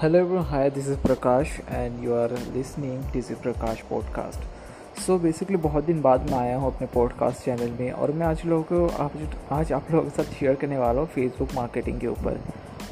Hello 0.00 0.20
everyone, 0.20 0.44
hi, 0.44 0.68
this 0.68 0.86
is 0.86 0.96
Prakash 0.96 1.58
and 1.76 2.00
you 2.00 2.12
are 2.14 2.28
listening 2.56 3.00
this 3.12 3.30
is 3.30 3.38
Prakash 3.44 3.80
podcast. 3.86 4.44
So 5.06 5.16
basically 5.18 5.56
बहुत 5.64 5.84
दिन 5.84 6.00
बाद 6.02 6.30
मैं 6.30 6.36
आया 6.38 6.56
हूँ 6.56 6.72
अपने 6.74 6.86
पॉडकास्ट 6.92 7.44
चैनल 7.44 7.70
में 7.78 7.90
और 7.92 8.10
मैं 8.12 8.26
आज 8.26 8.44
लोगों 8.46 8.62
को 8.62 9.02
आप 9.04 9.12
आज 9.52 9.72
आप 9.72 9.90
लोगों 9.92 10.04
के 10.04 10.10
साथ 10.16 10.32
शेयर 10.34 10.54
करने 10.60 10.78
वाला 10.78 11.00
हूँ 11.00 11.08
फेसबुक 11.14 11.54
मार्केटिंग 11.54 11.98
के 12.00 12.06
ऊपर। 12.06 12.38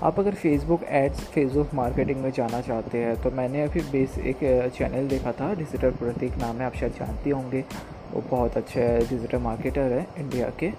आप 0.02 0.18
अगर 0.20 0.34
फेसबुक 0.34 0.82
एड्स 1.00 1.20
फेसबुक 1.34 1.74
मार्केटिंग 1.74 2.20
में 2.22 2.30
जाना 2.36 2.60
चाहते 2.60 2.98
हैं 2.98 3.14
तो 3.22 3.30
मैंने 3.36 3.62
अभी 3.64 3.80
बेस 3.92 4.18
एक 4.32 4.40
चैनल 4.78 5.06
देखा 5.08 5.32
था 5.40 5.52
डिजिटल 5.60 5.90
प्रतीक 6.00 6.38
नाम 6.38 6.56
है 6.60 6.66
आप 6.66 6.76
शायद 6.80 6.94
जानते 6.98 7.30
होंगे। 7.30 7.60
वो 8.12 8.22
बहुत 8.30 8.56
अच्छे 8.56 8.88
डिजिटल 9.10 9.38
मार्केटर 9.44 9.92
है 9.92 10.06
इंडिया 10.18 10.50
के 10.58 10.72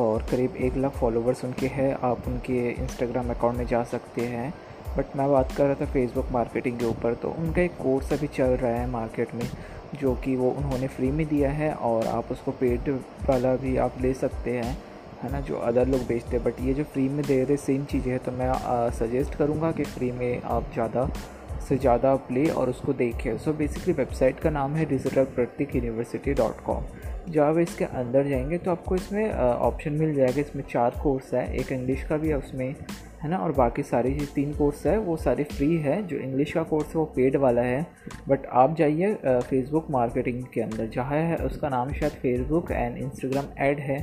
और 0.00 0.26
करीब 0.30 0.56
एक 0.66 0.76
लाख 0.76 0.92
फॉलोवर्स 1.00 1.44
उनके 1.44 1.66
हैं। 1.78 1.92
आप 2.10 2.28
उनके 2.28 2.58
इंस्टाग्राम 2.70 3.30
अकाउंट 3.30 3.58
में 3.58 3.66
जा 3.66 3.82
सकते 3.94 4.26
हैं। 4.34 4.52
बट 4.96 5.16
मैं 5.16 5.28
बात 5.30 5.52
कर 5.52 5.66
रहा 5.66 5.74
था 5.74 5.86
फेसबुक 5.92 6.28
मार्केटिंग 6.32 6.78
के 6.78 6.84
ऊपर 6.84 7.14
तो 7.14 7.28
उनका 7.38 7.62
एक 7.62 7.76
कोर्स 7.76 8.12
अभी 8.12 8.26
चल 8.28 8.56
रहा 8.56 8.72
है 8.72 8.88
मार्केट 8.90 9.34
में, 9.34 9.48
जो 10.00 10.14
कि 10.14 10.36
वो 10.36 10.50
उन्होंने 10.50 10.86
फ्री 10.88 11.10
में 11.10 11.26
दिया 11.28 11.50
है 11.52 11.72
और 11.72 12.06
आप 12.08 12.32
उसको 12.32 12.50
पेड 12.60 12.88
वाला 13.28 13.54
भी 13.56 13.76
आप 13.78 14.00
ले 14.00 14.12
सकते 14.14 14.50
हैं, 14.52 14.76
है 15.22 15.32
ना, 15.32 15.40
जो 15.40 15.56
अदर 15.58 15.86
लोग 15.88 16.06
बेचते 16.06 16.36
हैं। 16.36 16.44
बट 16.44 16.60
ये 16.60 16.74
जो 16.74 16.84
फ्री 16.84 17.08
में 17.08 17.24
दे 17.26 17.42
रहे 17.44 17.56
सेम 17.58 17.84
चीज़ें 17.84 18.10
हैं 18.12 18.20
तो 18.24 18.32
मैं 18.32 18.52
सजेस्ट 18.98 19.34
करूँगा 19.34 19.70
कि 19.72 19.84
फ्री 19.86 20.10
में 20.12 20.42
आप 20.42 20.72
ज़्यादा 20.72 21.08
से 21.62 21.76
ज़्यादा 21.78 22.12
आप 22.12 22.28
ले 22.32 22.46
और 22.50 22.70
उसको 22.70 22.92
देखें। 22.94 23.36
सो 23.38 23.52
बेसिकली 23.52 23.92
वेबसाइट 23.94 24.40
का 24.40 24.50
नाम 24.50 24.74
है 24.76 24.84
digital 24.86 25.24
Prateek 25.34 25.74
university 25.76 26.34
dot 26.34 26.60
com 26.64 26.84
जब 27.28 27.42
आप 27.42 27.58
इसके 27.58 27.84
अंदर 27.84 28.28
जाएँगे 28.28 28.58
तो 28.58 28.70
आपको 28.70 28.96
इसमें 28.96 29.32
ऑप्शन 29.32 29.92
मिल 29.92 30.14
जाएगा। 30.14 30.40
इसमें 30.40 30.62
चार 30.70 30.98
कोर्स 31.02 31.32
है। 31.34 31.44
एक 31.56 31.70
इंग्लिश 31.72 32.02
का 32.04 32.16
भी 32.16 32.28
है 32.28 32.38
उसमें, 32.38 32.74
है 33.22 33.28
ना? 33.30 33.36
और 33.36 33.52
बाकी 33.52 33.82
सारी 33.82 34.14
जो 34.14 34.26
तीन 34.34 34.52
कोर्स 34.54 34.86
है, 34.86 34.96
वो 34.98 35.16
सारे 35.16 35.44
फ्री 35.44 35.76
है। 35.76 36.02
जो 36.06 36.16
इंग्लिश 36.18 36.52
का 36.52 36.62
कोर्स 36.62 36.86
है, 36.86 36.94
वो 36.94 37.04
पेड 37.16 37.36
वाला 37.36 37.62
है। 37.62 37.86
बट 38.28 38.46
आप 38.46 38.74
जाइए 38.76 39.14
फेसबुक 39.24 39.90
मार्केटिंग 39.90 40.42
के 40.54 40.60
अंदर। 40.60 40.88
जहाँ 40.88 41.18
है, 41.18 41.36
उसका 41.36 41.68
नाम 41.68 41.92
शायद 41.92 42.12
फेसबुक 42.12 42.70
एंड 42.70 42.96
इंस्टाग्राम 42.96 43.46
ऐड 43.58 43.80
है। 43.80 44.00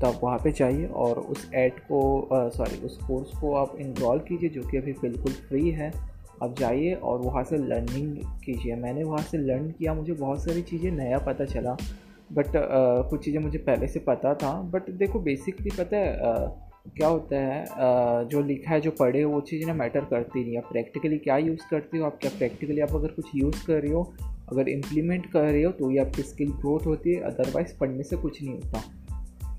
तो 0.00 0.06
आप 0.06 0.20
वहाँ 0.22 0.38
पे 0.38 0.52
जाइए 0.52 0.86
और 0.86 1.18
उस 1.18 1.48
ऐड 1.54 1.78
को 1.82 2.28
सॉरी 2.50 2.80
उस 2.86 2.98
कोर्स 3.06 3.38
को 3.40 3.54
आप 3.56 3.76
इनरोल 3.80 4.18
कीजिए, 4.18 4.48
जो 4.50 4.62
कि 4.62 4.76
अभी 4.76 4.92
बिल्कुल 5.02 5.32
फ्री 5.48 5.70
है। 5.70 5.92
आप 6.44 6.58
जाइए 6.58 6.92
और 6.94 7.20
वहाँ 7.20 7.44
से 7.44 7.58
लर्निंग 7.58 8.16
कीजिए। 8.44 8.74
मैंने 8.76 9.04
वहाँ 9.04 9.22
से 9.22 9.38
लर्न 9.38 9.70
किया, 9.70 9.94
मुझे 9.94 10.12
बहुत 10.14 10.44
सारी 10.44 10.62
चीज़ें 10.62 10.90
नया 10.92 11.18
पता 11.26 11.44
चला 11.46 11.76
बट 12.32 12.46
कुछ 13.10 13.24
चीज़ें 13.24 13.40
मुझे 13.40 13.58
पहले 13.60 13.88
से 13.88 14.00
पता 14.00 14.34
था। 14.34 14.52
बट 14.70 14.90
देखो 14.92 15.20
बेसिकली 15.20 15.70
पता 15.78 15.96
है 15.96 16.62
क्या 16.88 17.08
होता 17.08 17.36
है 17.38 17.64
जो 18.28 18.40
लिखा 18.42 18.70
है, 18.70 18.80
जो 18.80 18.90
पढ़े 18.90 19.22
हो, 19.22 19.30
वो 19.30 19.40
चीज़ 19.40 19.66
ना 19.66 19.74
मैटर 19.74 20.04
करती 20.04 20.44
नहीं। 20.44 20.56
आप 20.58 20.68
प्रैक्टिकली 20.72 21.18
क्या 21.18 21.36
यूज़ 21.38 21.60
करते 21.70 21.98
हो? 21.98 22.04
आप 22.04 22.18
क्या 22.20 22.30
प्रैक्टिकली 22.38 22.80
आप 22.80 22.94
अगर 22.94 23.08
कुछ 23.10 23.30
यूज़ 23.34 23.64
कर 23.66 23.80
रहे 23.82 23.92
हो, 23.92 24.02
अगर 24.52 24.68
इम्प्लीमेंट 24.68 25.26
कर 25.26 25.42
रहे 25.42 25.62
हो 25.62 25.70
तो 25.72 25.90
ये 25.90 25.98
आपकी 25.98 26.22
स्किल 26.22 26.50
ग्रोथ 26.52 26.86
होती 26.86 27.14
है। 27.14 27.20
अदरवाइज़ 27.22 27.78
पढ़ने 27.80 28.02
से 28.02 28.16
कुछ 28.16 28.42
नहीं 28.42 28.54
होता। 28.54 28.82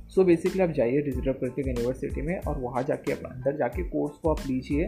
सो 0.10 0.22
so 0.22 0.28
बेसिकली 0.28 0.62
आप 0.64 0.72
जाइए 0.72 1.02
डिजिटल 1.02 1.32
प्रत्येक 1.34 1.68
यूनिवर्सिटी 1.68 2.22
में 2.22 2.38
और 2.40 2.60
वहाँ 2.60 2.84
जाके 2.84 3.12
आप 3.12 3.26
अंदर 3.26 3.58
जाके 3.58 3.84
कोर्स 3.84 4.18
को 4.18 4.30
आप 4.30 4.40
लीजिए। 4.48 4.88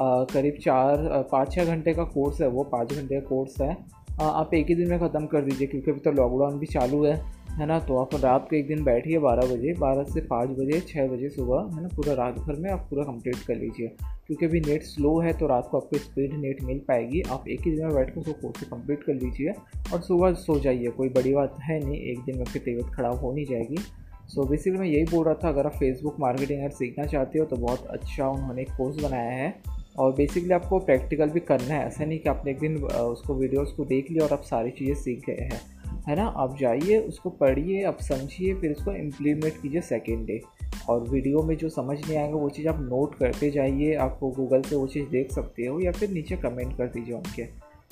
करीब 0.00 0.56
चार 0.60 1.26
पाँच 1.32 1.52
छः 1.52 1.64
घंटे 1.64 1.94
का 1.94 2.04
कोर्स 2.04 2.40
है 2.40 2.48
वो, 2.48 2.62
पाँच 2.64 2.92
घंटे 2.92 3.20
का 3.20 3.26
कोर्स 3.28 3.60
है। 3.60 3.76
आप 4.22 4.54
एक 4.54 4.66
ही 4.66 4.74
दिन 4.74 4.90
में 4.90 4.98
ख़त्म 5.00 5.26
कर 5.26 5.42
दीजिए 5.42 5.66
क्योंकि 5.66 5.90
अभी 5.90 6.00
तो 6.00 6.10
लॉकडाउन 6.12 6.58
भी 6.58 6.66
चालू 6.66 7.04
है 7.04 7.14
है 7.50 7.66
ना? 7.66 7.78
तो 7.80 7.96
आप 7.98 8.14
रात 8.14 8.46
को 8.50 8.56
एक 8.56 8.66
दिन 8.68 8.82
बैठिए 8.84 9.18
बारह 9.18 9.46
बजे, 9.46 9.72
बारह 9.74 10.04
से 10.04 10.20
पाँच 10.22 10.48
बजे 10.50 10.80
छः 10.88 11.06
बजे 11.08 11.28
सुबह, 11.28 11.76
है 11.76 11.82
ना? 11.82 11.88
पूरा 11.96 12.14
रात 12.14 12.38
भर 12.38 12.56
में 12.60 12.70
आप 12.70 12.86
पूरा 12.90 13.04
कंप्लीट 13.04 13.36
कर 13.46 13.54
लीजिए। 13.54 13.88
क्योंकि 14.26 14.46
अभी 14.46 14.60
नेट 14.60 14.82
स्लो 14.82 15.18
है 15.20 15.32
तो 15.38 15.46
रात 15.46 15.68
को 15.70 15.76
आपको 15.76 15.98
स्पीड 15.98 16.34
नेट 16.34 16.62
मिल 16.62 16.78
पाएगी। 16.88 17.22
आप 17.22 17.48
एक 17.48 17.60
ही 17.60 17.70
दिन 17.70 17.86
में 17.86 17.94
बैठ 17.94 18.10
कर 18.10 18.20
उसको 18.20 18.32
कोर्स 18.32 18.60
को 18.60 18.76
कंप्लीट 18.76 19.02
कर 19.02 19.14
लीजिए 19.14 19.52
और 19.92 20.00
सुबह 20.00 20.32
सो 20.34 20.58
जाइए, 20.60 20.88
कोई 20.88 21.08
बड़ी 21.08 21.32
बात 21.34 21.56
है 21.62 21.78
नहीं, 21.84 22.00
एक 22.02 22.24
दिन 22.24 22.36
में 22.36 22.44
आपकी 22.46 22.58
तबीयत 22.58 22.92
ख़राब 22.96 23.14
हो 23.14 23.32
नहीं 23.32 23.44
जाएगी। 23.44 23.76
सो 23.76 24.42
so 24.42 24.48
बेसिकली 24.50 24.78
मैं 24.78 24.86
यही 24.86 25.04
बोल 25.06 25.24
रहा 25.24 25.34
था, 25.34 25.48
अगर 25.48 25.66
आप 25.66 25.74
फेसबुक 25.74 26.16
मार्केटिंग 26.20 26.60
अगर 26.60 26.70
सीखना 26.74 27.04
चाहते 27.06 27.38
हो 27.38 27.44
तो 27.44 27.56
बहुत 27.56 27.86
अच्छा 27.88 28.28
उन्होंने 28.28 28.62
एक 28.62 28.70
कोर्स 28.76 29.02
बनाया 29.02 29.30
है। 29.32 29.54
और 29.98 30.12
बेसिकली 30.12 30.52
आपको 30.52 30.78
प्रैक्टिकल 30.80 31.30
भी 31.30 31.40
करना 31.42 31.74
है। 31.74 31.86
ऐसा 31.86 32.04
नहीं 32.04 32.18
कि 32.18 32.28
आपने 32.28 32.50
एक 32.50 32.58
दिन 32.58 32.76
उसको 32.84 33.34
वीडियोस 33.34 33.72
को 33.72 33.84
देख 33.84 34.10
लिया 34.10 34.24
और 34.24 34.32
आप 34.32 34.42
सारी 34.42 34.70
चीज़ें 34.70 34.94
सीख 34.94 35.24
गए 35.26 35.42
हैं। 35.42 35.60
है 36.08 36.16
ना? 36.16 36.26
आप 36.26 36.56
जाइए 36.58 36.98
उसको 36.98 37.30
पढ़िए 37.30 37.82
आप 37.84 38.00
समझिए 38.00 38.54
फिर 38.54 38.72
उसको 38.72 38.92
इम्प्लीमेंट 38.92 39.60
कीजिए 39.62 39.80
सेकेंड 39.80 40.26
डे 40.26 40.40
और 40.88 41.08
वीडियो 41.10 41.42
में 41.42 41.56
जो 41.56 41.68
समझ 41.68 41.98
नहीं 41.98 42.16
आएगा 42.18 42.36
वो 42.36 42.48
चीज़ 42.48 42.68
आप 42.68 42.80
नोट 42.80 43.14
करते 43.14 43.50
जाइए। 43.50 43.94
आपको 43.96 44.30
गूगल 44.30 44.62
से 44.62 44.76
वो 44.76 44.86
चीज़ 44.86 45.08
देख 45.10 45.32
सकते 45.32 45.66
हो 45.66 45.80
या 45.80 45.92
फिर 45.92 46.10
नीचे 46.10 46.36
कमेंट 46.36 46.76
कर 46.78 46.86
दीजिए 46.86 47.14
उनके। 47.14 47.42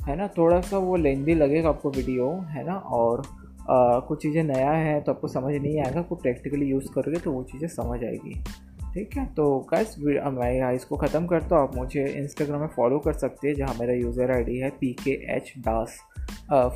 है 0.00 0.16
ना? 0.16 0.28
थोड़ा 0.28 0.60
सा 0.60 0.78
वो 0.78 0.96
लेंदी 0.96 1.34
लगेगा 1.34 1.68
आपको 1.68 1.90
वीडियो 1.90 2.30
है 2.48 2.66
ना? 2.66 2.74
और 2.74 3.22
आ, 3.70 3.98
कुछ 3.98 4.22
चीज़ें 4.22 4.42
नया 4.44 4.70
है 4.70 5.00
तो 5.00 5.12
आपको 5.12 5.28
समझ 5.28 5.54
नहीं 5.54 5.78
आएगा 5.80 6.00
आपको 6.00 6.14
प्रैक्टिकली 6.14 6.66
यूज़ 6.66 6.88
करोगे 6.94 7.18
तो 7.18 7.32
वो 7.32 7.42
चीज़ें 7.42 7.68
समझ 7.68 8.02
आएगी। 8.04 8.42
ठीक 8.94 9.16
है? 9.16 9.24
तो 9.26 9.58
गैस 9.72 9.94
मैं 9.98 10.74
इसको 10.74 10.96
ख़त्म 10.96 11.26
करता 11.26 11.56
हूँ। 11.56 11.68
आप 11.68 11.76
मुझे 11.76 12.04
इंस्टाग्राम 12.08 12.60
में 12.60 12.68
फॉलो 12.76 12.98
कर 13.06 13.12
सकते 13.12 13.48
हैं, 13.48 13.54
जहाँ 13.54 13.74
मेरा 13.80 13.94
यूज़र 13.94 14.30
आईडी 14.32 14.58
है 14.58 14.70
P 14.80 14.92
K 15.02 15.10
H 15.36 15.52
Das 15.58 15.98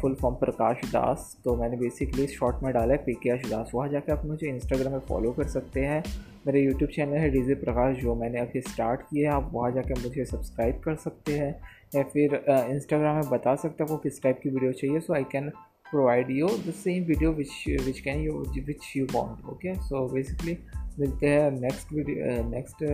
full 0.00 0.14
form 0.20 0.34
Prakash 0.36 0.80
Das 0.92 1.36
तो 1.44 1.54
मैंने 1.56 1.76
बेसिकली 1.76 2.26
शॉर्ट 2.26 2.62
में 2.62 2.72
डाला 2.74 2.92
है 2.92 2.98
पी 3.04 3.14
के 3.22 3.30
एच 3.30 3.46
दास 3.50 3.70
वहाँ 3.74 3.88
जाके 3.88 4.12
आप 4.12 4.24
मुझे 4.26 4.48
इंस्टाग्राम 4.48 4.92
में 4.92 5.00
फॉलो 5.08 5.32
कर 5.32 5.48
सकते 5.48 5.80
हैं। 5.80 6.02
मेरे 6.46 6.60
यूट्यूब 6.62 6.90
चैनल 6.90 7.16
है 7.16 7.30
डीजे 7.30 7.54
प्रकाश 7.62 7.96
जो 7.96 8.14
मैंने 8.14 8.40
अभी 8.40 8.60
स्टार्ट 8.62 9.00
किया 9.02 9.30
है। 9.30 9.36
आप 9.36 9.50
वहाँ 9.54 9.70
जाके 9.72 10.00
मुझे 10.02 10.24
सब्सक्राइब 10.24 10.80
कर 10.84 10.96
सकते 11.04 11.38
हैं। 11.38 11.54
या 11.94 12.02
फिर 12.12 12.34
इंस्टाग्राम 12.48 13.16
में 13.16 13.28
बता 13.30 13.54
सकते 13.54 13.82
हैं 13.82 13.90
आपको 13.90 14.02
किस 14.02 14.22
टाइप 14.22 14.40
की 14.42 14.50
वीडियो 14.50 14.72
चाहिए। 14.72 15.00
So 15.00 15.14
I 15.14 15.24
can 15.32 15.50
provide 15.86 16.30
you 16.36 16.48
the 16.64 16.72
same 16.78 17.04
video 17.08 17.28
which 17.36 17.52
which 17.84 18.00
can 18.06 18.18
you, 18.22 18.32
which 18.64 18.88
you 18.96 19.04
want, 19.12 19.46
okay? 19.52 19.72
So 19.84 20.00
basically 20.08 20.54
मिलते 20.98 21.28
हैं 21.28 21.50
next 21.50 21.92
video 21.92 22.42
next 22.48 22.84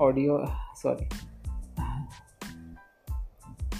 audio 0.00 0.38
sorry 0.76 1.08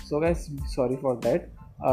so 0.09 0.21
guys 0.21 0.47
sorry 0.75 0.97
for 0.97 1.17
that 1.17 1.49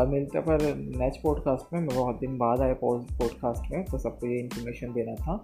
मिलते 0.09 0.39
पर 0.39 0.63
नेक्स्ट 0.75 1.21
पॉडकास्ट 1.21 1.73
में 1.73 1.79
मैं 1.79 1.95
बहुत 1.95 2.19
दिन 2.19 2.37
बाद 2.37 2.61
आया 2.61 2.73
पॉडकास्ट 2.81 3.71
में 3.71 3.83
तो 3.85 3.97
सबको 3.97 4.27
ये 4.27 4.39
इन्फॉर्मेशन 4.39 4.93
देना 4.93 5.15
था। 5.15 5.35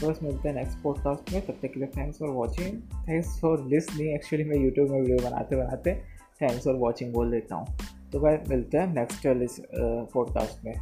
तो 0.00 0.10
बस 0.10 0.18
मिलते 0.22 0.48
हैं 0.48 0.54
नेक्स्ट 0.56 0.82
पॉडकास्ट 0.82 1.32
में, 1.32 1.40
तब 1.46 1.58
तक 1.62 1.72
के 1.72 1.80
लिए 1.80 1.88
thanks 1.96 2.18
for 2.18 2.28
watching 2.28 2.80
thanks 3.08 3.40
for 3.40 3.66
listening 3.68 4.14
actually 4.14 4.44
मैं 4.44 4.58
यूट्यूब 4.58 4.90
में 4.90 5.00
वीडियो 5.00 5.30
बनाते 5.30 5.56
बनाते 5.56 5.94
थैंक्स 6.42 6.64
फॉर 6.64 6.74
वॉचिंग 6.76 7.12
बोल 7.14 7.30
देता 7.30 7.56
हूँ। 7.56 7.78
तो 8.12 8.20
भाई 8.20 8.36
मिलते 8.48 8.78
हैं 8.78 8.94
नेक्स्ट 8.94 9.26
पॉडकास्ट 10.14 10.64
में। 10.64 10.74